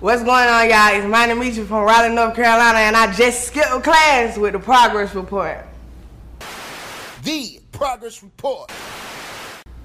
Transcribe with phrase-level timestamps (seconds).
[0.00, 0.94] What's going on, y'all?
[0.94, 5.14] It's Moni Meechi from Raleigh, North Carolina, and I just skipped class with the progress
[5.14, 5.58] report.
[7.22, 8.72] The Progress Report.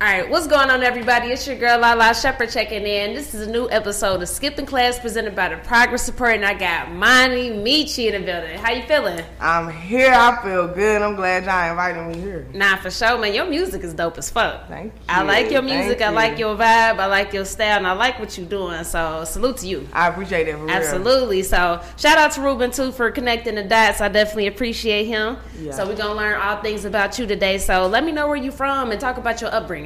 [0.01, 1.29] All right, what's going on, everybody?
[1.29, 3.15] It's your girl Lalaa Shepard checking in.
[3.15, 6.53] This is a new episode of Skipping Class presented by the Progress Report, and I
[6.53, 8.57] got Moni Meechi in the building.
[8.59, 9.23] How you feeling?
[9.39, 10.11] I'm here.
[10.11, 11.01] I feel good.
[11.01, 12.45] I'm glad y'all invited me here.
[12.53, 13.33] Nah, for sure, man.
[13.33, 14.67] Your music is dope as fuck.
[14.67, 14.99] Thank you.
[15.07, 15.99] I like your music.
[15.99, 16.15] Thank I you.
[16.15, 16.99] like your vibe.
[16.99, 18.83] I like your style, and I like what you're doing.
[18.83, 19.87] So salute to you.
[19.93, 20.71] I appreciate it for real.
[20.71, 21.41] Absolutely.
[21.41, 24.01] So shout out to Ruben too for connecting the dots.
[24.01, 25.37] I definitely appreciate him.
[25.57, 25.71] Yeah.
[25.71, 27.59] So we're gonna learn all things about you today.
[27.59, 29.84] So let me know where you're from and talk about your upbringing.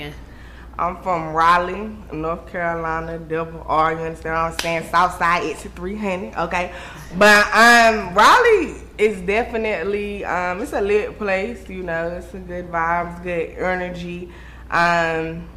[0.80, 3.92] I'm from Raleigh, North Carolina, double R.
[3.92, 4.90] You understand what I'm saying?
[4.90, 6.72] Southside, it's 300, okay?
[7.18, 12.72] But um, Raleigh is definitely, um, it's a lit place, you know, it's a good
[12.72, 14.32] vibes, good energy.
[14.72, 15.50] Um,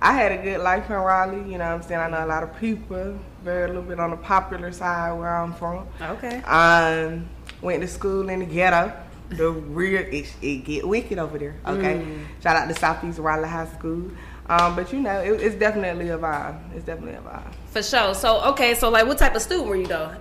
[0.00, 2.00] I had a good life in Raleigh, you know what I'm saying?
[2.00, 5.36] I know a lot of people, very a little bit on the popular side where
[5.36, 5.86] I'm from.
[6.00, 6.38] Okay.
[6.42, 7.28] Um,
[7.60, 8.92] went to school in the ghetto.
[9.30, 11.54] The real it, it get wicked over there.
[11.66, 12.06] Okay,
[12.42, 14.10] shout out to Southeast Raleigh High School.
[14.48, 16.74] Um, but you know, it, it's definitely a vibe.
[16.74, 17.52] It's definitely a vibe.
[17.66, 18.14] For sure.
[18.14, 20.14] So okay, so like what type of student were you though?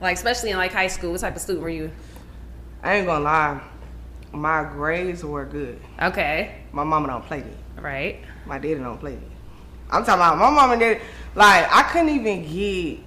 [0.00, 1.90] Like especially in like high school, what type of student were you?
[2.82, 3.60] I ain't gonna lie,
[4.32, 5.80] my grades were good.
[6.00, 6.62] Okay.
[6.72, 7.52] My mama don't play me.
[7.80, 8.20] Right.
[8.46, 9.26] My daddy don't play me.
[9.90, 11.00] I'm talking about my mama and daddy.
[11.34, 13.00] Like I couldn't even get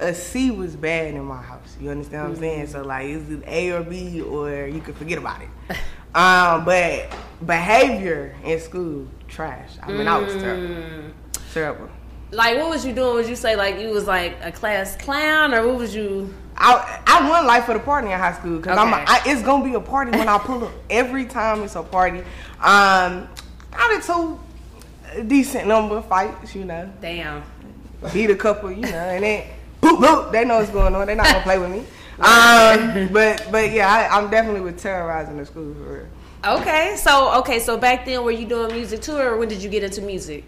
[0.00, 1.76] a C was bad in my house.
[1.80, 2.66] You understand what I'm saying?
[2.68, 5.48] So like it's either A or B or you can forget about it.
[6.14, 7.14] um, but
[7.46, 9.70] behavior in school trash.
[9.82, 11.12] I mean, I was terrible.
[11.52, 11.88] Terrible.
[12.32, 13.14] Like what was you doing?
[13.14, 17.00] Would you say like you was like a class clown or what was you I
[17.06, 19.02] I won life for the party in high school because I'm Okay.
[19.02, 20.72] a, I, it's gonna be a party when I pull up.
[20.90, 22.20] Every time it's a party.
[22.60, 23.28] Um,
[23.72, 24.38] I did two
[25.26, 26.90] decent number of fights, you know.
[27.00, 27.42] damn.
[28.12, 29.44] beat a couple, you know, and then
[30.00, 30.32] boop boop.
[30.32, 31.06] They know what's going on.
[31.06, 31.84] They're not gonna play with me.
[32.20, 36.06] Um, but but yeah, I, I'm definitely with terrorizing the school for real.
[36.44, 36.96] Okay.
[36.98, 39.84] So okay, so back then were you doing music too or when did you get
[39.84, 40.44] into music?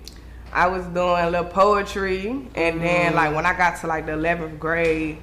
[0.53, 4.13] I was doing a little poetry, and then like when I got to like the
[4.13, 5.17] 11th grade,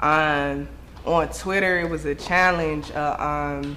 [0.00, 0.66] um,
[1.04, 2.90] on Twitter it was a challenge.
[2.90, 3.16] Uh,
[3.62, 3.76] um,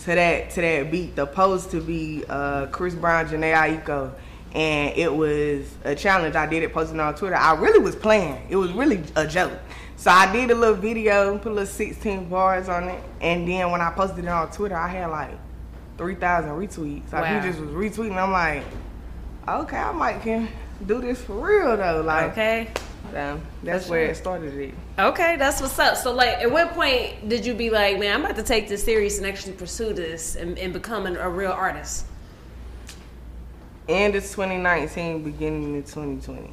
[0.00, 4.12] to that to that beat, the post to be uh, Chris Brown, Jhené Aiko,
[4.54, 6.36] and it was a challenge.
[6.36, 7.34] I did it posting on Twitter.
[7.36, 8.46] I really was playing.
[8.48, 9.58] It was really a joke.
[9.96, 13.70] So I did a little video, put a little 16 bars on it, and then
[13.70, 15.30] when I posted it on Twitter, I had like
[15.98, 17.12] 3,000 retweets.
[17.12, 17.40] Like Wow.
[17.40, 18.16] he just was retweeting.
[18.16, 18.64] I'm like,
[19.48, 20.48] okay, I might can
[20.86, 22.02] do this for real though.
[22.04, 22.68] Like, Okay.
[23.12, 24.54] so that's where it started.
[24.54, 24.74] It.
[24.98, 25.96] Okay, that's what's up.
[25.96, 28.84] So, like, at what point did you be like, man, I'm about to take this
[28.84, 32.06] serious and actually pursue this and, and become an, a real artist?
[33.88, 36.50] End of 2019, beginning of 2020.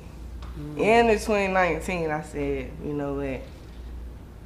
[0.78, 3.42] End of 2019, I said, you know what?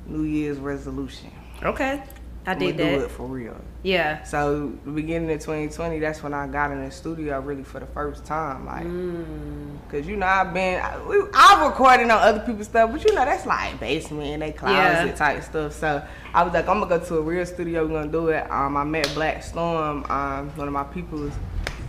[0.07, 1.31] New Year's resolution.
[1.63, 2.01] Okay.
[2.47, 3.05] I did do that.
[3.05, 3.55] it for real.
[3.81, 4.21] Yeah.
[4.21, 8.23] So beginning of 2020, that's when I got in the studio really for the first
[8.23, 9.77] time, like, Mm.
[9.89, 10.95] cause you know I've been, I,
[11.33, 15.07] I've recorded on other people's stuff, but you know that's like basement and they closet
[15.07, 15.11] Yeah.
[15.15, 15.73] type stuff.
[15.73, 16.03] So
[16.35, 18.49] I was like, I'm gonna go to a real studio, we're gonna do it.
[18.51, 21.33] Um, I met Black Storm, um, one of my peoples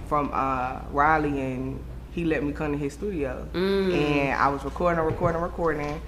[0.07, 3.95] from uh, Raleigh, and he let me come to his studio, Mm.
[3.95, 6.01] and I was recording, recording, recording.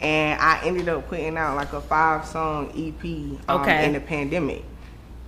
[0.00, 3.86] And I ended up putting out like a five song EP um, Okay.
[3.86, 4.64] in the pandemic.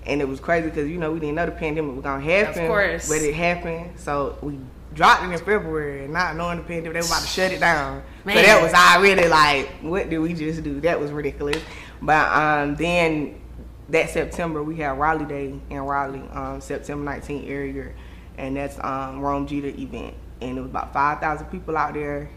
[0.04, 2.64] And it was crazy because you know we didn't know the pandemic was gonna happen.
[2.64, 3.09] Of course.
[3.09, 3.92] But it happened.
[3.97, 4.58] So we
[4.93, 8.03] dropped it in February, not knowing the pandemic, they were about to shut it down.
[8.25, 8.37] Man.
[8.37, 10.81] So that was already like, what did we just do?
[10.81, 11.62] That was ridiculous.
[12.02, 13.40] But um, then
[13.88, 17.93] that September we had Raleigh Day in Raleigh, um, September 19th area,
[18.38, 22.29] and that's um, Rome Jeter event, and it was about 5,000 people out there,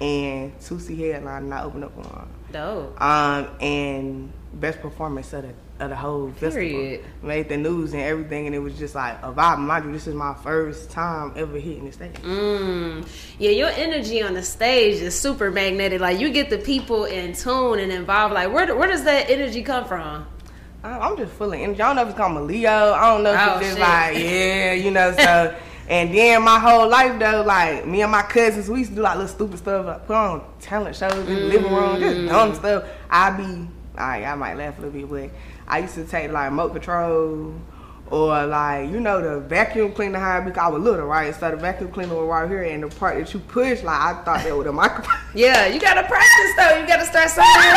[0.00, 2.28] and Toosii headline, and I opened up on.
[2.52, 3.00] Dope.
[3.00, 7.00] Um, and best performance of the of the whole Period.
[7.02, 9.58] festival made the news and everything, and it was just like a vibe.
[9.58, 12.14] Mind you, this is my first time ever hitting the stage.
[12.14, 13.06] Mm.
[13.38, 16.00] Yeah, your energy on the stage is super magnetic.
[16.00, 18.34] Like you get the people in tune and involved.
[18.34, 20.26] Like where where does that energy come from?
[21.00, 21.80] I'm just full of energy.
[21.82, 22.92] I don't know if it's called a Leo.
[22.92, 23.80] I don't know if Oh, it's just shit.
[23.80, 25.54] like, yeah, you know, so
[25.90, 29.00] And then my whole life though, like me and my cousins, we used to do
[29.02, 32.28] like little stupid stuff, like put on talent shows in the living room, just Mm.
[32.28, 32.84] dumb stuff.
[33.08, 36.50] I be, I, I might laugh a little bit, but I used to take like
[36.50, 37.54] remote control
[38.10, 41.34] or like you know the vacuum cleaner how because I was little, right?
[41.34, 44.14] So the vacuum cleaner was right here, and the part that you push, like I
[44.24, 45.14] thought that was a microphone.
[45.34, 46.78] Yeah, you gotta practice though.
[46.78, 47.76] You gotta start somewhere.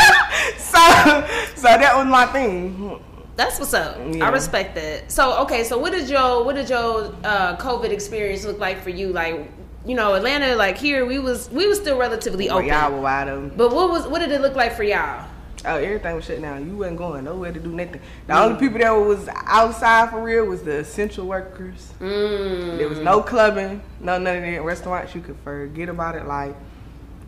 [0.56, 3.00] so, so that was my thing.
[3.36, 3.98] That's what's up.
[4.10, 4.26] Yeah.
[4.26, 5.10] I respect that.
[5.10, 8.90] So okay, so what did your what did your uh, COVID experience look like for
[8.90, 9.08] you?
[9.12, 9.50] Like,
[9.86, 12.66] you know, Atlanta, like here, we was we was still relatively open.
[12.66, 13.52] y'all were wide open.
[13.56, 15.28] But what was what did it look like for y'all?
[15.64, 16.66] Oh, everything was shut down.
[16.68, 18.00] You wasn't going nowhere to do nothing.
[18.26, 18.40] The Mm.
[18.44, 21.92] only people that was outside for real was the essential workers.
[22.00, 22.78] Mm.
[22.78, 25.14] There was no clubbing, no none of that restaurants.
[25.14, 26.26] You could forget about it.
[26.26, 26.56] Like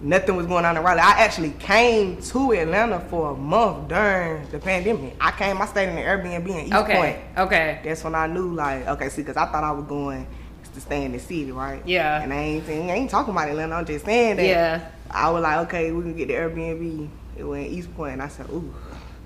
[0.01, 1.01] nothing was going on in Raleigh.
[1.01, 5.15] I actually came to Atlanta for a month during the pandemic.
[5.21, 5.63] I came.
[5.63, 6.89] I stayed in the Airbnb in East Point.
[6.89, 7.81] Okay, okay.
[7.85, 10.27] That's when I knew, like, okay, see, because I thought I was going
[10.75, 11.81] to stay in the city, right?
[11.87, 12.21] Yeah.
[12.21, 13.77] And I ain't, I ain't talking about Atlanta.
[13.77, 14.45] I'm just saying that.
[14.45, 14.81] Yeah.
[15.09, 17.09] I was like, okay, we can get the Airbnb.
[17.37, 18.73] It went East Point, and I said, ooh,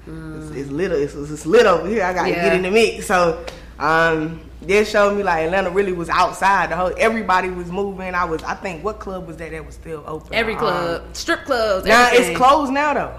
[0.06, 0.92] it's, it's lit.
[0.92, 2.04] It's, it's lit over here.
[2.04, 2.34] I gotta Mm.
[2.36, 2.44] Yeah.
[2.44, 3.06] get in the mix.
[3.06, 3.44] So,
[3.78, 6.70] um, this showed me like Atlanta really was outside.
[6.70, 8.14] The whole everybody was moving.
[8.14, 10.32] I was, I think, what club was that that was still open?
[10.34, 11.86] Every Um, club, strip clubs.
[11.86, 12.30] now everything.
[12.32, 13.14] it's closed now though.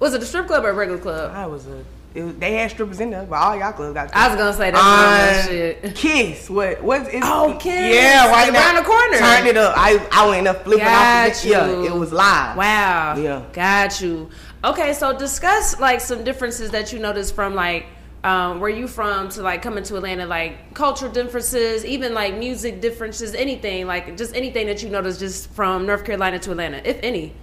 [0.00, 1.32] Was it a strip club or a regular club?
[1.34, 1.84] I was a.
[2.14, 4.14] It they had strippers in there, but all y'all clubs got.
[4.14, 5.94] I was gonna say that's some shit.
[5.96, 6.48] Kiss.
[6.48, 6.82] What?
[6.82, 7.22] What is?
[7.24, 7.94] Oh, Kiss.
[7.94, 8.80] Yeah, right Around now.
[8.80, 9.18] the corner.
[9.18, 9.74] Turned it up.
[9.76, 11.42] I I went up flipping Got off.
[11.42, 12.56] The, yeah, it was live.
[12.56, 13.16] Wow.
[13.16, 13.44] Yeah.
[13.52, 14.30] Got you.
[14.62, 17.86] Okay, so discuss like some differences that you noticed from like
[18.22, 22.80] um, where you from to like coming to Atlanta, like cultural differences, even like music
[22.80, 26.98] differences, anything like just anything that you noticed just from North Carolina to Atlanta, if
[27.02, 27.34] any.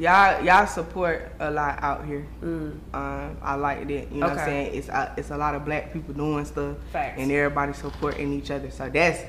[0.00, 2.24] Y'all y'all support a lot out here.
[2.42, 2.80] Um,
[3.42, 4.10] I like it.
[4.10, 4.44] You know what I'm Mm.
[4.46, 4.74] Saying?
[4.74, 7.16] It's uh, it's a lot of black people doing stuff, Facts.
[7.20, 8.70] and everybody supporting each other.
[8.70, 9.20] So that's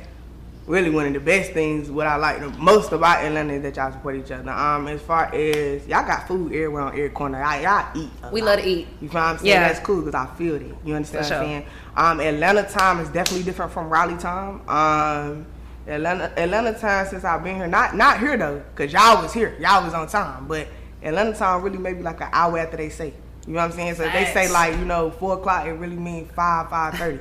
[0.67, 1.91] really one of the best things.
[1.91, 4.49] What I like the most about Atlanta is that y'all support each other.
[4.49, 7.41] Um, as far as y'all got food everywhere on every corner.
[7.41, 8.09] Y'all, y'all eat.
[8.23, 8.51] a We lot.
[8.55, 8.87] love to eat.
[9.01, 9.49] You feel what I'm saying?
[9.49, 9.67] Yeah.
[9.67, 10.73] That's cool because I feel it.
[10.85, 11.61] You understand For what I'm sure.
[11.61, 11.65] saying?
[11.97, 14.61] Um, Atlanta time is definitely different from Raleigh time.
[14.69, 15.45] Um,
[15.87, 19.55] Atlanta Atlanta time since I've been here, not not here though, cause y'all was here,
[19.59, 20.47] y'all was on time.
[20.47, 20.67] But
[21.03, 23.13] Atlanta time really maybe like an hour after they say.
[23.47, 23.95] You know what I'm saying?
[23.95, 27.19] So if they say like you know four o'clock, it really means five five thirty.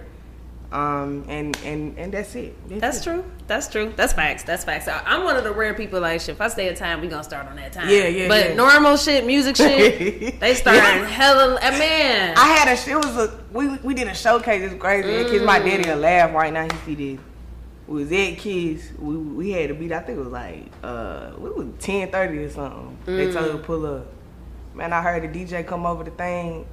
[0.72, 2.54] Um, and and and that's it.
[2.78, 3.04] That's it.
[3.04, 3.24] true.
[3.48, 3.92] That's true.
[3.96, 4.44] That's facts.
[4.44, 4.86] That's facts.
[4.86, 6.28] I- I'm one of the rare people like shit.
[6.36, 7.88] If I stay at time, we gonna start on that time.
[7.88, 8.54] Yeah, yeah, But yeah.
[8.54, 11.04] normal shit, music shit, they start Yeah.
[11.06, 11.56] hella.
[11.56, 14.62] Uh, man, I had a it was a we we did a showcase.
[14.70, 15.28] It's crazy.
[15.28, 15.94] Kids, my daddy Mm.
[15.94, 16.62] will laugh right now.
[16.64, 17.20] He see this.
[17.90, 18.84] We was at kids.
[19.00, 19.90] We we had to beat.
[19.92, 22.96] I think it was like uh we was ten thirty or something.
[23.04, 23.32] They Mm.
[23.32, 24.06] told us to pull up.
[24.74, 26.64] Man, I heard the DJ come over the thing.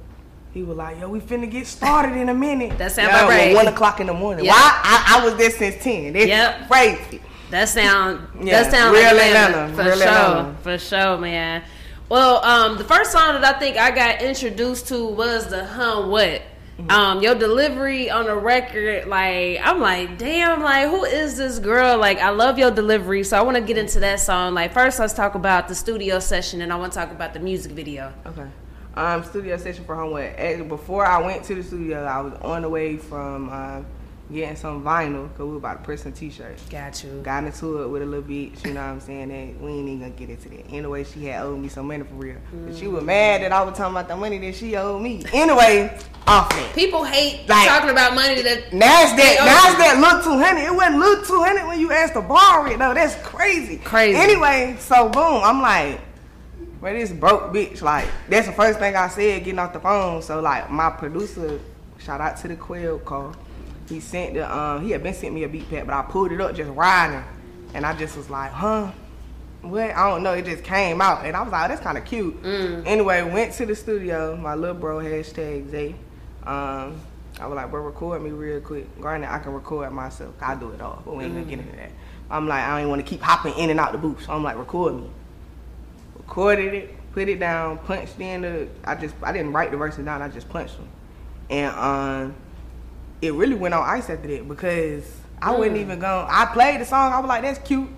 [0.54, 3.52] He was like, "Yo, we finna get started in a minute." That sound about right.
[3.54, 4.44] One o'clock in the morning.
[4.44, 4.54] Yep.
[4.54, 4.80] Why?
[4.84, 6.12] I, I was there since ten.
[6.12, 6.68] That's Yep.
[6.70, 7.20] crazy.
[7.50, 10.56] That sound Yeah, that sound real like Atlanta, for real sure, Atlanta.
[10.62, 11.62] for sure, man.
[12.08, 16.02] Well, um, the first song that I think I got introduced to was the "Huh
[16.06, 16.42] What."
[16.78, 16.90] Mm-hmm.
[16.92, 21.98] Um, your delivery on the record, like I'm like, damn, like who is this girl?
[21.98, 24.54] Like I love your delivery, so I want to get into that song.
[24.54, 27.40] Like first, let's talk about the studio session, and I want to talk about the
[27.40, 28.12] music video.
[28.24, 28.46] Okay.
[28.94, 30.68] Um, studio session for homework.
[30.68, 33.86] Before I went to the studio, I was on the way from um,
[34.32, 36.62] getting some vinyl because we were about to press some t-shirts.
[36.68, 37.20] Got you.
[37.22, 39.30] Got into it with a little bitch, you know what I'm saying?
[39.30, 40.70] And we ain't even gonna get into that.
[40.70, 42.36] Anyway, she had owed me some money for real.
[42.66, 45.24] But she was mad that I was talking about the money that she owed me.
[45.32, 46.72] Anyway, off that.
[46.74, 50.60] People hate Like- talking about money that Nasdaq, Nasdaq look 200.
[50.62, 52.92] It wasn't look 200 when you asked to borrow it, though.
[52.92, 53.78] That's crazy.
[53.78, 54.18] Crazy.
[54.18, 56.00] Anyway, so boom, I'm like,
[56.80, 57.80] bro, this broke bitch.
[57.80, 60.20] Like, that's the first thing I said getting off the phone.
[60.20, 61.58] So, like, my producer,
[61.98, 63.34] shout out to the Quail call.
[63.88, 66.32] He sent the, um, he had been sent me a beat pack, but I pulled
[66.32, 67.24] it up just riding.
[67.74, 68.90] And I just was like, huh?
[69.62, 69.90] What?
[69.90, 70.32] I don't know.
[70.34, 71.24] It just came out.
[71.26, 72.36] And I was like, oh, that's kind of cute.
[72.86, 74.36] Anyway, went to the studio.
[74.36, 75.94] My little bro, hashtag Zay.
[76.44, 77.00] Um,
[77.40, 78.86] I was like, bro, record me real quick.
[79.00, 80.34] Granted, I can record myself.
[80.40, 81.90] I do it all, but we ain't gonna get into that.
[82.30, 84.24] I'm like, I don't want to keep hopping in and out the booth.
[84.24, 85.10] So I'm like, record me.
[86.16, 88.68] Recorded it, put it down, punched in the.
[88.84, 90.20] I just, I didn't write the verses down.
[90.20, 90.88] I just punched them,
[91.50, 92.34] and um,
[93.20, 95.04] it really went on ice after that because
[95.40, 96.26] I wasn't even going.
[96.28, 97.12] I played the song.
[97.12, 97.88] I was like, that's cute,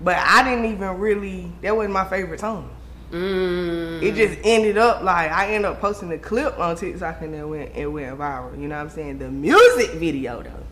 [0.00, 1.52] but I didn't even really.
[1.62, 2.70] That wasn't my favorite song.
[3.10, 4.02] Mm.
[4.02, 7.44] It just ended up like I ended up posting the clip on TikTok and it
[7.44, 8.52] went it went viral.
[8.60, 9.18] You know what I'm saying?
[9.18, 10.66] The music video though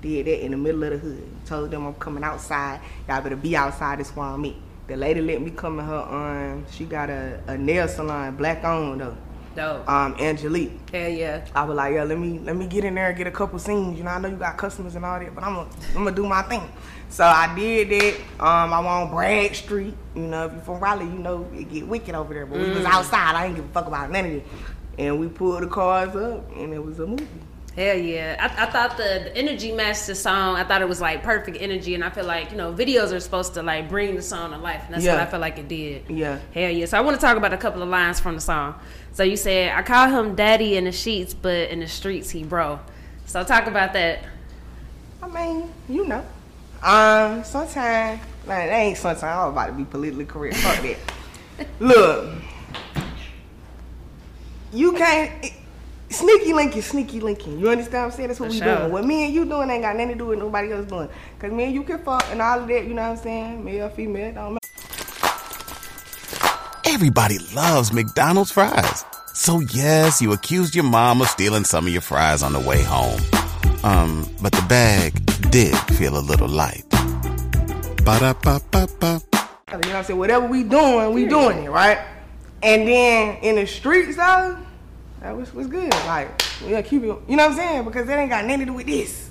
[0.00, 1.28] did that in the middle of the hood.
[1.44, 2.80] Told them I'm coming outside.
[3.08, 3.98] Y'all better be outside.
[3.98, 4.54] That's why I'm at.
[4.86, 8.64] The lady let me come in her um she got a, a nail salon, black
[8.64, 9.16] owned though.
[9.54, 9.88] Dope.
[9.88, 10.90] um, Angelique.
[10.90, 11.44] Hell yeah.
[11.54, 13.58] I was like, yeah, let me let me get in there and get a couple
[13.58, 13.98] scenes.
[13.98, 16.16] You know, I know you got customers and all that, but I'm gonna I'm gonna
[16.16, 16.62] do my thing.
[17.08, 18.14] So I did that.
[18.40, 19.94] Um, I went on Brad Street.
[20.14, 22.46] You know, if you're from Raleigh, you know it get wicked over there.
[22.46, 23.34] But we was outside.
[23.34, 24.46] I didn't give a fuck about none of it.
[24.98, 27.26] And we pulled the cars up, and it was a movie.
[27.76, 28.36] Hell yeah.
[28.38, 30.56] I, I thought the, the energy matched the song.
[30.56, 31.94] I thought it was like perfect energy.
[31.94, 34.58] And I feel like, you know, videos are supposed to like bring the song to
[34.58, 34.82] life.
[34.86, 36.04] And that's what I feel like it did.
[36.10, 36.38] Yeah.
[36.52, 36.84] Hell yeah.
[36.84, 38.74] So I want to talk about a couple of lines from the song.
[39.12, 42.44] So you said, I call him daddy in the sheets, but in the streets he
[42.44, 42.78] bro.
[43.24, 44.24] So talk about that.
[45.22, 46.24] I mean, you know.
[46.82, 49.22] Um, sometimes, like, that ain't sometimes.
[49.22, 50.56] I'm about to be politically correct.
[50.56, 51.68] Fuck that.
[51.80, 52.34] Look,
[54.72, 55.52] you can't.
[56.12, 57.58] Sneaky linking, sneaky linking.
[57.58, 58.28] You understand what I'm saying?
[58.28, 58.76] That's what For we sure.
[58.76, 58.92] doing.
[58.92, 61.08] What me and you doing ain't got nothing to do with nobody else doing.
[61.38, 62.84] Cause me and you can fuck and all of that.
[62.86, 63.64] You know what I'm saying?
[63.64, 64.58] Male, female, don't matter.
[66.84, 69.04] Everybody loves McDonald's fries.
[69.32, 72.82] So yes, you accused your mom of stealing some of your fries on the way
[72.82, 73.20] home.
[73.82, 75.14] Um, but the bag
[75.50, 76.84] did feel a little light.
[78.04, 79.22] Ba-da-ba-ba-ba.
[79.22, 80.18] You know what I'm saying?
[80.18, 81.98] Whatever we doing, we doing it, right?
[82.62, 84.58] And then in the streets, though,
[85.22, 85.90] that was was good.
[86.06, 86.28] Like,
[86.60, 87.84] gotta keep it, you know what I'm saying?
[87.84, 89.30] Because that ain't got nothing to do with this.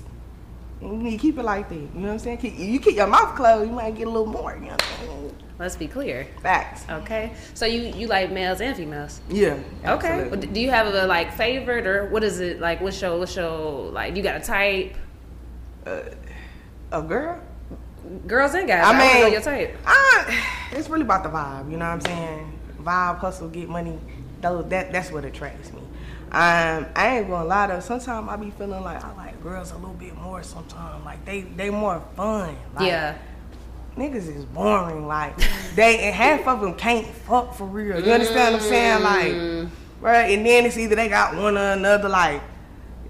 [0.80, 1.76] You need to keep it like that.
[1.76, 2.38] You know what I'm saying?
[2.38, 4.54] Keep, you keep your mouth closed, you might get a little more.
[4.54, 5.36] You know what I'm saying?
[5.58, 6.26] Let's be clear.
[6.40, 6.84] Facts.
[6.90, 7.34] Okay.
[7.54, 9.20] So you, you like males and females?
[9.28, 9.58] Yeah.
[9.84, 10.28] Okay.
[10.34, 12.80] Do you have a like favorite or what is it like?
[12.80, 14.16] What's your what's your like?
[14.16, 14.96] You got a type?
[15.86, 16.00] Uh,
[16.90, 17.40] a girl?
[18.26, 18.84] Girls and guys.
[18.84, 19.76] I I, mean, your type.
[19.86, 21.70] I, it's really about the vibe.
[21.70, 22.58] You know what I'm saying?
[22.80, 23.98] Vibe, hustle, get money.
[24.40, 25.81] Those, that that's what attracts me.
[26.32, 27.80] Um, I ain't gonna lie though.
[27.80, 30.42] Sometimes I be feeling like I like girls a little bit more.
[30.42, 32.56] Sometimes like they they more fun.
[32.74, 33.18] Like, yeah.
[33.98, 35.06] niggas is boring.
[35.06, 35.36] Like
[35.74, 38.02] they and half of them can't fuck for real.
[38.02, 39.02] You understand what I'm saying?
[39.02, 39.68] Like,
[40.00, 40.30] right?
[40.30, 42.08] And then it's either they got one or another.
[42.08, 42.40] Like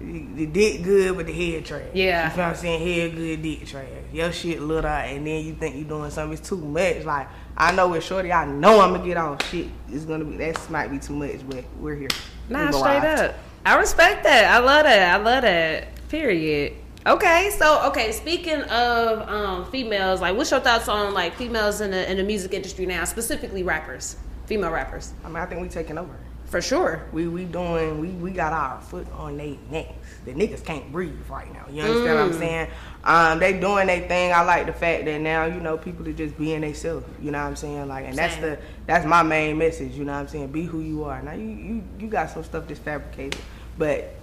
[0.01, 1.83] the dick good, but the head trash.
[1.93, 2.25] Yeah.
[2.25, 2.85] you feel what I'm saying?
[2.85, 3.87] Head good, dick trash.
[4.11, 6.37] Your shit little, and then you think you doing something.
[6.37, 7.05] It's too much.
[7.05, 9.67] Like I know with Shorty, I know I'm gonna get off shit.
[9.87, 12.09] It's gonna be that might be too much, but we're here.
[12.49, 13.35] Nah, straight up.
[13.65, 14.45] I respect that.
[14.45, 15.19] I love that.
[15.19, 15.87] I love that.
[16.09, 16.73] Period.
[17.05, 21.91] Okay, so okay, speaking of um, females, like what's your thoughts on like females in
[21.91, 25.13] the in the music industry now, specifically rappers, female rappers?
[25.23, 26.15] I mean, I think we taking over.
[26.53, 27.01] For sure.
[27.11, 29.89] We we doing we we got our foot on their necks.
[30.23, 31.65] The niggas can't breathe right now.
[31.67, 32.67] You understand what I'm saying?
[33.03, 34.31] Um, they doing their thing.
[34.31, 37.07] I like the fact that now you know people are just being themselves.
[37.19, 37.87] You know what I'm saying?
[37.87, 39.93] Like, and that's the that's my main message.
[39.93, 40.49] You know what I'm saying?
[40.49, 41.23] Be who you are.
[41.23, 43.39] Now you you you got some stuff that's fabricated,
[43.75, 44.13] but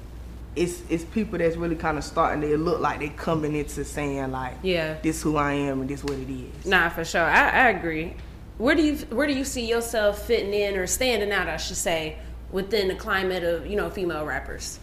[0.55, 4.31] it's it's people that's really kind of starting to look like they coming into saying
[4.31, 4.99] like, Yeah.
[5.03, 6.65] this who I am and this what it is.
[6.65, 7.23] Nah, for sure.
[7.25, 8.15] I, I agree.
[8.61, 11.49] Where do you where do you see yourself fitting in or standing out?
[11.49, 12.19] I should say
[12.51, 14.79] within the climate of you know female rappers.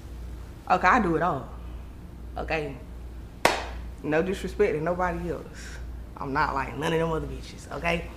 [0.68, 1.48] Okay, I do it all.
[2.36, 2.76] Okay.
[4.02, 5.46] No disrespect to nobody else.
[6.18, 8.08] I'm not like none of them other bitches, okay?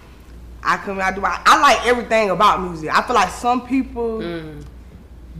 [0.64, 2.88] I come I do I, I like everything about music.
[2.90, 4.64] I feel like some people mm.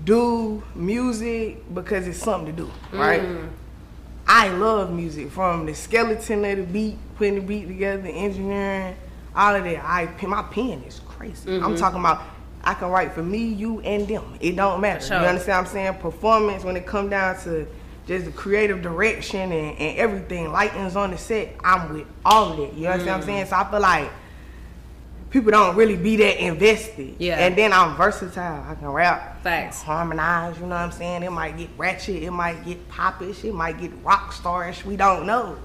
[0.05, 2.99] do music because it's something to do, mm.
[2.99, 3.23] right?
[4.27, 8.97] I love music from the skeleton of the beat, putting the beat together, engineering,
[9.35, 9.85] all of that.
[9.85, 11.55] I my pen is crazy.
[11.55, 11.77] I'm mm-hmm.
[11.77, 12.23] talking about
[12.63, 14.37] I can write for me, you, and them.
[14.41, 15.01] It don't matter.
[15.05, 15.21] sure.
[15.21, 15.95] You understand what I'm saying?
[15.95, 17.67] Performance when it come down to
[18.07, 22.57] just the creative direction and, and everything, lightings on the set, I'm with all of
[22.59, 22.75] that.
[22.75, 23.47] You understand what I'm saying?
[23.47, 23.49] Mm.
[23.49, 24.11] So I feel like
[25.31, 27.15] people don't really be that invested.
[27.19, 27.39] Yeah.
[27.39, 28.65] And then I'm versatile.
[28.69, 29.83] I can rap, Facts.
[29.83, 30.57] harmonize.
[30.57, 31.23] You know what I'm saying?
[31.23, 32.23] It might get ratchet.
[32.23, 33.45] It might get popish.
[33.45, 34.85] It might get rock starish.
[34.85, 35.57] We don't know.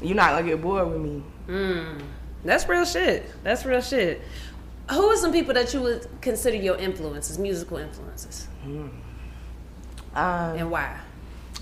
[0.00, 1.22] You're not gonna get bored with me.
[1.48, 2.02] Mm.
[2.44, 3.24] That's real shit.
[3.42, 4.20] That's real shit.
[4.90, 8.90] Who are some people that you would consider your influences, musical influences, Um,
[10.14, 10.96] and why?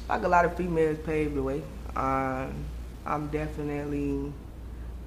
[0.09, 1.63] like a lot of females paved the way.
[1.97, 2.55] Um,
[3.05, 4.33] I'm definitely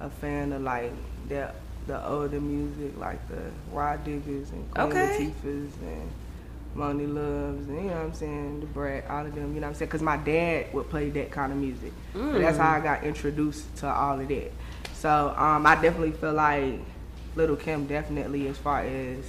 [0.00, 0.92] a fan of like
[1.28, 1.50] the
[1.86, 3.40] the older music, like the
[3.72, 5.32] Rah Diggas and Queen Okay.
[5.44, 6.10] Latifahs and
[6.76, 9.54] Monie Loves, and you know what I'm saying, the Brad, all of them.
[9.54, 9.88] You know what I'm saying?
[9.88, 11.92] Because my dad would play that kind of music.
[12.12, 14.52] So that's how I got introduced to all of that.
[15.00, 16.78] So um, I definitely feel like
[17.34, 19.24] Lil' Kim definitely, as far as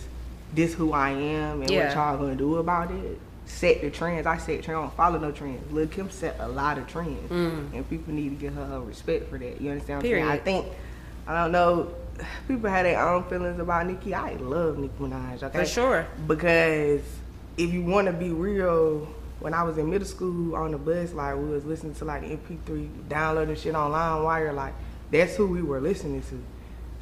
[0.53, 1.85] this who I am and Yeah.
[1.87, 4.27] what y'all gonna do about it, set the trends.
[4.27, 4.67] I set trends.
[4.67, 5.71] I don't follow no trends.
[5.71, 9.37] Lil' Kim set a lot of trends, and people need to give her respect for
[9.37, 9.61] that.
[9.61, 10.27] You understand what I'm saying?
[10.27, 10.65] I think
[11.25, 11.93] I don't know.
[12.49, 14.13] People have their own feelings about Nicki.
[14.13, 15.41] I love Nicki Minaj.
[15.41, 16.05] Okay, For sure.
[16.27, 17.01] Because
[17.57, 19.07] if you want to be real,
[19.39, 22.23] when I was in middle school on the bus, like we was listening to like
[22.23, 24.73] MP3, downloading shit on LimeWire, like
[25.11, 26.43] that's who we were listening to.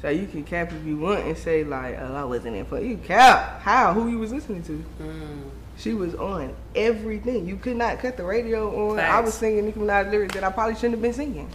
[0.02, 2.80] So you can cap if you want and say like, "Oh, I wasn't in for
[2.80, 3.92] you." Cap how?
[3.92, 4.84] Who you was listening to?
[5.02, 5.50] Mm.
[5.76, 7.46] She was on everything.
[7.46, 8.98] You could not cut the radio on.
[8.98, 11.50] I was singing Nicki Minaj lyrics that I probably shouldn't have been singing.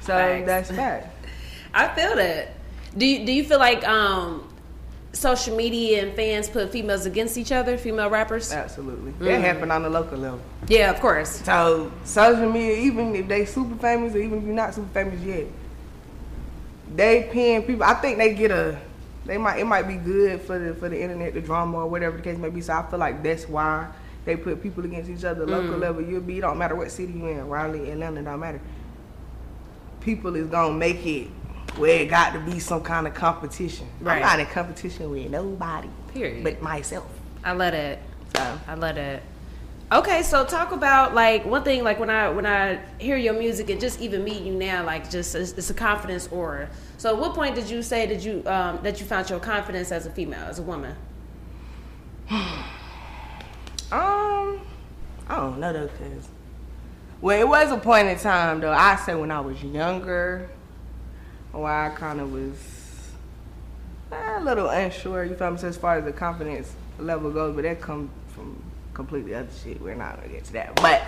[0.00, 0.46] So Facts.
[0.46, 1.26] that's fact.
[1.74, 2.54] I feel that.
[2.96, 4.52] Do you, do you feel like um,
[5.12, 8.52] social media and fans put females against each other, female rappers?
[8.52, 9.12] Absolutely.
[9.12, 9.18] Mm.
[9.18, 10.40] That happened on the local level.
[10.66, 11.42] Yeah, of course.
[11.44, 15.20] So social media, even if they super famous or even if you're not super famous
[15.22, 15.46] yet,
[16.94, 17.84] they paying people.
[17.84, 18.78] I think they get a.
[19.26, 22.16] They might it might be good for the for the internet, the drama or whatever
[22.16, 22.60] the case may be.
[22.60, 23.88] So I feel like that's why
[24.24, 25.46] they put people against each other.
[25.46, 25.80] Local mm.
[25.80, 26.38] level, you'll be.
[26.38, 28.60] It don't matter what city you in, Raleigh, Atlanta, don't matter.
[30.00, 31.28] People is gonna make it
[31.76, 33.86] where it got to be some kind of competition.
[34.00, 34.16] Right.
[34.16, 36.42] I'm not in competition with nobody, Period.
[36.42, 37.06] but myself.
[37.44, 37.98] I love it.
[38.36, 39.22] So I love it.
[39.92, 41.82] Okay, so talk about like one thing.
[41.82, 45.10] Like when I when I hear your music and just even meet you now, like
[45.10, 46.70] just it's, it's a confidence aura.
[46.96, 49.90] So, at what point did you say that you um, that you found your confidence
[49.90, 50.96] as a female, as a woman?
[53.92, 54.60] Um,
[55.28, 56.28] I don't know though, cause
[57.20, 58.70] well, it was a point in time though.
[58.70, 60.48] I say when I was younger,
[61.50, 62.54] where I kind of was
[64.12, 65.24] eh, a little unsure.
[65.24, 65.58] You feel me?
[65.58, 68.62] So as far as the confidence level goes, but that come from
[69.00, 69.80] completely other shit.
[69.80, 70.76] We're not gonna get to that.
[70.76, 71.02] But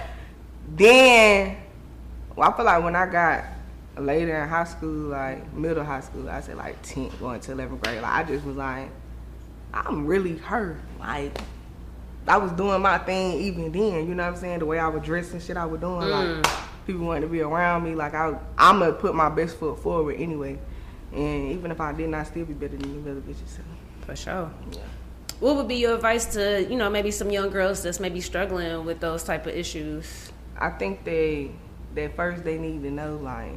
[0.77, 1.57] then,
[2.35, 3.45] well, I feel like when I got
[3.99, 7.83] later in high school, like middle high school, I said like 10th going to 11th
[7.83, 8.89] grade, like I just was like,
[9.75, 10.81] I'm really her.
[10.99, 11.37] Like
[12.27, 14.61] I was doing my thing even then, you know what I'm saying?
[14.61, 16.63] The way I was dressing, shit I was doing, like mm.
[16.87, 17.95] people wanted to be around me.
[17.95, 20.59] Like I, I'm gonna put my best foot forward anyway.
[21.13, 23.49] And even if I didn't, I still be better than the other bitches.
[23.49, 23.63] So.
[24.07, 24.51] For sure.
[25.43, 28.85] What would be your advice to you know maybe some young girls that's maybe struggling
[28.85, 30.31] with those type of issues?
[30.57, 31.51] I think they,
[31.97, 33.51] that first they need to know like,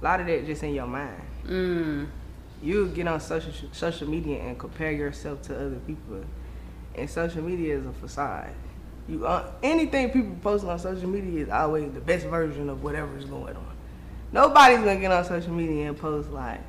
[0.00, 1.20] a lot of that just in your mind.
[1.44, 2.06] Mm.
[2.62, 6.24] you get on social social media and compare yourself to other people,
[6.94, 8.54] and social media is a facade.
[9.08, 13.18] You uh, anything people post on social media is always the best version of whatever
[13.18, 13.76] is going on.
[14.30, 16.60] Nobody's gonna get on social media and post like,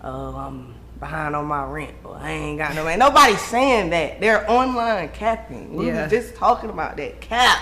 [0.00, 4.20] "Oh, I'm behind on my rent," or "I ain't got no money." Nobody's saying that.
[4.20, 5.74] They're online capping.
[5.76, 6.02] We Yeah.
[6.04, 7.58] was just talking about that cap.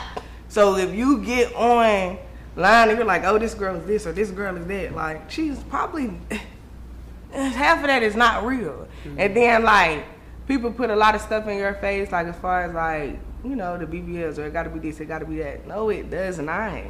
[0.48, 2.18] So if you get on
[2.56, 5.30] line and you're like, "Oh, this girl is this or this girl is that," like
[5.30, 6.12] she's probably
[7.32, 8.86] half of that is not real.
[9.04, 9.20] Mm-hmm.
[9.20, 10.04] And then like
[10.46, 13.56] people put a lot of stuff in your face, like as far as like you
[13.56, 15.66] know the BBLs or it got to be this, it got to be that.
[15.66, 16.80] No, it does not.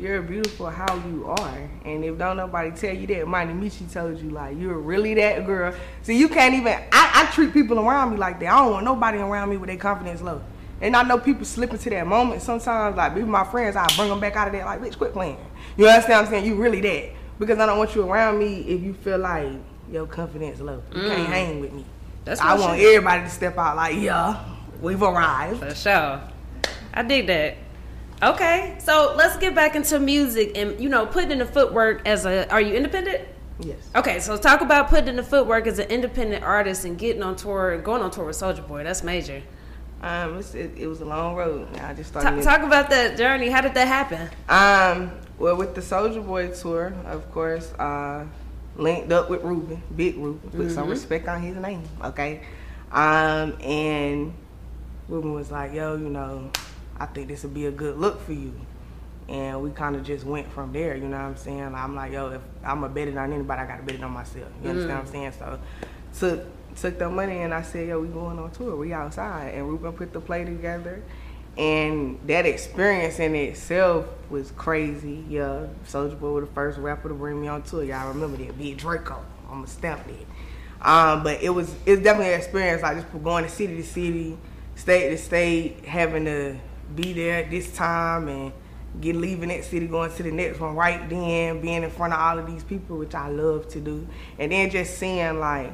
[0.00, 4.18] You're beautiful how you are, and if don't nobody tell you that, Moni Meechi told
[4.18, 5.74] you like you're really that girl.
[6.02, 6.72] See, you can't even.
[6.90, 8.46] I, I treat people around me like that.
[8.50, 10.40] I don't want nobody around me with their confidence low.
[10.80, 12.96] And I know people slip into that moment sometimes.
[12.96, 14.64] Like even my friends, I bring them back out of that.
[14.64, 15.36] Like, bitch, quit playing.
[15.76, 16.46] You understand what I'm saying?
[16.46, 19.52] You really that because I don't want you around me if you feel like
[19.90, 20.82] your confidence low.
[20.94, 21.26] You can't mm.
[21.26, 21.84] hang with me.
[22.24, 24.42] That's I want everybody to step out like, yeah,
[24.80, 25.58] we've arrived.
[25.58, 26.22] For sure.
[26.94, 27.56] I dig that.
[28.22, 32.26] Okay, so let's get back into music and you know putting in the footwork as
[32.26, 32.50] a.
[32.50, 33.26] Are you independent?
[33.60, 33.78] Yes.
[33.96, 37.36] Okay, so talk about putting in the footwork as an independent artist and getting on
[37.36, 38.84] tour, and going on tour with Soulja Boy.
[38.84, 39.42] That's major.
[40.02, 41.68] Um, it, it was a long road.
[41.78, 42.42] I just Ta- started.
[42.42, 43.48] talk about that journey.
[43.50, 44.28] How did that happen?
[44.48, 48.24] Um, well, with the Soulja Boy tour, of course, uh,
[48.76, 52.40] linked up with Ruben, Big Ruben, put some respect on his name, okay?
[52.92, 54.32] Um, and
[55.08, 56.50] Ruben was like, "Yo, you know,
[57.00, 58.54] I think this would be a good look for you."
[59.28, 61.72] And we kind of just went from there, you know what I'm saying?
[61.72, 63.94] I'm like, yo, if I'm going to bet it on anybody, I got to bet
[63.94, 64.48] it on myself.
[64.60, 65.32] You understand what I'm saying?
[65.38, 65.60] So
[66.18, 68.74] took took the money and I said, yo, we going on tour.
[68.74, 69.54] We outside.
[69.54, 71.02] And Ruben put the play together.
[71.56, 75.24] And that experience in itself was crazy.
[75.28, 77.84] Yeah, Soulja Boy was the first rapper to bring me on tour.
[77.84, 78.58] Y'all remember that?
[78.58, 79.24] Big Draco.
[79.50, 80.26] I'm a stamp it.
[80.80, 84.38] Um, but it was it's definitely an experience like just going to city to city,
[84.74, 86.56] state to state, having to
[86.94, 88.52] be there at this time and
[89.00, 92.18] get leaving that city, going to the next one right then, being in front of
[92.18, 94.06] all of these people, which I love to do,
[94.38, 95.72] and then just seeing like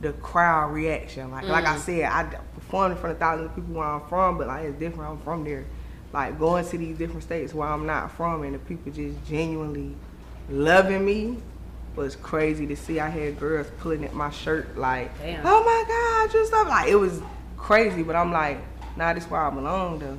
[0.00, 1.30] the crowd reaction.
[1.30, 1.80] Like like I mm.
[1.80, 4.78] said, I perform in front of thousands of people where I'm from, but like it's
[4.78, 5.10] different.
[5.10, 5.64] I'm from there.
[6.12, 9.94] Like going to these different states where I'm not from, and the people just genuinely
[10.48, 11.38] loving me
[11.96, 13.00] was crazy to see.
[13.00, 15.44] I had girls pulling at my shirt like, Damn.
[15.44, 17.20] "Oh my God, you stuff!" Like it was
[17.56, 18.58] crazy, but I'm like,
[18.96, 20.16] "Nah, this is where I belong." Though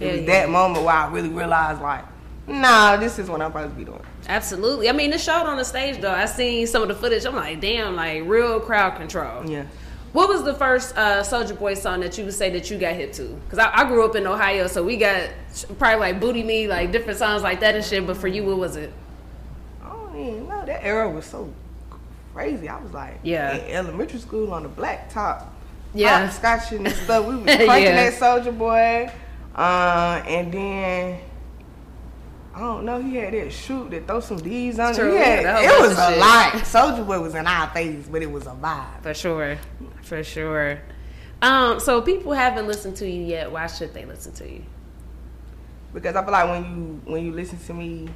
[0.00, 0.26] it Yeah, was yeah.
[0.26, 2.04] that moment where I really realized, like,
[2.46, 4.88] "Nah, this is what I'm supposed to be doing." Absolutely.
[4.88, 6.12] I mean, it showed on the stage though.
[6.12, 7.24] I seen some of the footage.
[7.24, 9.48] I'm like, damn, like real crowd control.
[9.48, 9.64] Yeah.
[10.12, 12.94] What was the first uh, Soulja Boy song that you would say that you got
[12.94, 13.22] hit to?
[13.28, 15.28] Because I, I grew up in Ohio, so we got
[15.78, 18.04] probably like Booty Me, like different songs like that and shit.
[18.06, 18.92] But for you, what was it?
[19.84, 20.66] I don't even know.
[20.66, 21.52] That era was so
[22.34, 22.68] crazy.
[22.68, 23.54] I was like, Yeah.
[23.54, 25.10] in elementary school on the black
[25.94, 26.28] Yeah.
[26.30, 27.26] scotch and stuff.
[27.26, 28.10] We was cranking Yeah.
[28.10, 29.10] that Soulja Boy,
[29.54, 31.20] uh, and then.
[32.52, 33.00] I don't know.
[33.00, 35.16] He had that shoot that throw some D's on True.
[35.16, 35.24] it.
[35.24, 36.18] Had- it was was a shit.
[36.18, 36.52] lot.
[36.54, 39.02] Soulja Boy was in our face, but it was a vibe.
[39.02, 39.56] For sure.
[40.02, 40.80] For sure.
[41.42, 44.62] Um, so people haven't listened to you yet, why should they listen to you?
[45.94, 48.08] because I feel like when you when you listen to me,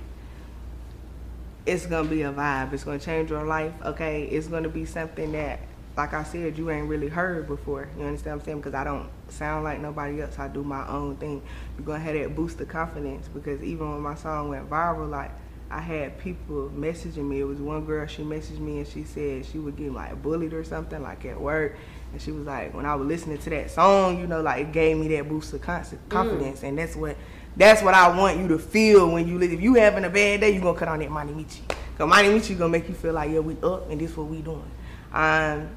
[1.66, 2.72] it's gonna be a vibe.
[2.72, 3.72] It's gonna change your life.
[3.84, 5.60] Okay, it's gonna be something that,
[5.96, 7.88] like I said, you ain't really heard before.
[7.96, 8.58] You understand what I'm saying?
[8.58, 10.38] Because I don't sound like nobody else.
[10.38, 11.42] I do my own thing.
[11.76, 15.30] You're gonna have that boost of confidence because even when my song went viral, like.
[15.70, 17.40] I had people messaging me.
[17.40, 20.52] It was one girl, she messaged me and she said she would get like bullied
[20.52, 21.76] or something, like at work.
[22.12, 24.72] And she was like, when I was listening to that song, you know, like it
[24.72, 26.62] gave me that boost of con- confidence.
[26.62, 27.16] And that's what
[27.56, 29.52] that's what I want you to feel when you live.
[29.52, 31.62] If you having a bad day, you gonna cut on that Moni Meechi.
[31.98, 34.42] Cause Moni Meechi gonna make you feel like, yeah, we up and this what we
[34.42, 34.70] doing.
[35.12, 35.68] Um,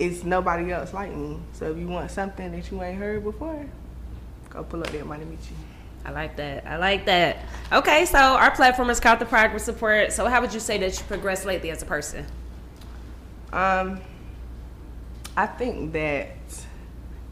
[0.00, 1.38] it's nobody else like me.
[1.52, 3.66] So if you want something that you ain't heard before,
[4.48, 5.52] go pull up that Moni Meechi.
[6.04, 6.66] I like that.
[6.66, 7.44] I like that.
[7.70, 10.10] Okay, so our platform is called the Progress Report.
[10.10, 12.24] So how would you say that you progressed lately as a person?
[13.52, 14.00] Um,
[15.36, 16.30] I think that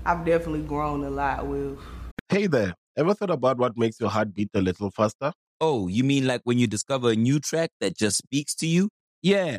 [0.05, 1.79] I've definitely grown a lot with
[2.29, 5.33] Hey there, ever thought about what makes your heart beat a little faster?
[5.63, 8.91] Oh, you mean like when you discover a new track that just speaks to you?
[9.23, 9.59] Yeah,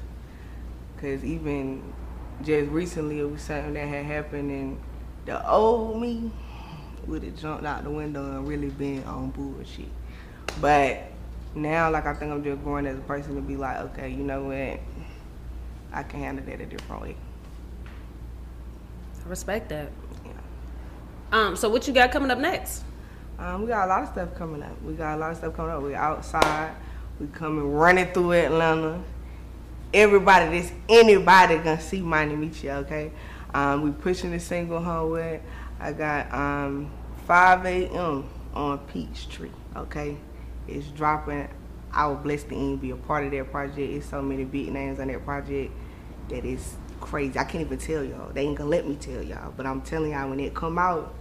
[1.01, 1.81] Cause even
[2.43, 4.79] just recently it was something that had happened and
[5.25, 6.31] the old me
[7.07, 9.89] would have jumped out the window and really been on bullshit.
[10.59, 11.03] But
[11.55, 14.23] now like I think I'm just growing as a person to be like, okay, you
[14.23, 14.79] know what?
[15.91, 17.15] I can handle that a different way.
[19.25, 19.91] I respect that.
[20.23, 20.31] Yeah.
[21.31, 22.83] Um, so what you got coming up next?
[23.39, 24.79] Um, we got a lot of stuff coming up.
[24.83, 25.81] We got a lot of stuff coming up.
[25.81, 26.73] We outside.
[27.19, 29.01] We coming running through Atlanta.
[29.93, 33.11] Everybody, this anybody gonna see Money you, okay?
[33.53, 35.41] Um, we pushing the single home with.
[35.81, 36.89] I got um
[37.27, 38.29] 5 a.m.
[38.53, 40.15] on Peachtree, okay?
[40.65, 41.49] It's dropping.
[41.91, 43.79] I was blessed to even be a part of that project.
[43.79, 45.73] It's so many big names on that project
[46.29, 47.37] that is crazy.
[47.37, 48.31] I can't even tell y'all.
[48.31, 49.53] They ain't gonna let me tell y'all.
[49.57, 51.13] But I'm telling y'all when it come out,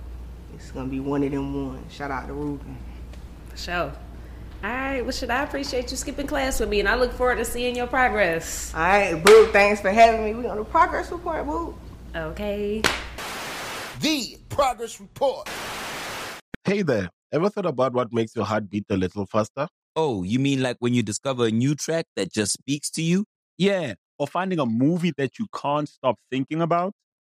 [0.54, 1.92] it's gonna be one of them ones.
[1.92, 2.76] Shout out to Ruben.
[3.48, 3.92] For sure.
[4.62, 7.36] All right, well, should I appreciate you skipping class with me, and I look forward
[7.36, 8.74] to seeing your progress.
[8.74, 9.46] All right, Boo.
[9.52, 10.34] Thanks for having me.
[10.34, 11.74] We on the progress report, Boo.
[12.14, 12.82] Okay.
[14.00, 15.48] The Progress Report.
[16.64, 19.66] Hey there, ever thought about what makes your heart beat a little faster?
[19.96, 23.24] Oh, you mean like when you discover a new track that just speaks to you?
[23.56, 26.92] Yeah, or finding a movie that you can't stop thinking about.